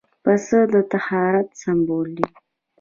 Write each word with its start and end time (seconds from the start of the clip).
پسه 0.23 0.59
د 0.73 0.75
طهارت 0.91 1.47
سمبول 1.61 2.07
دی. 2.17 2.27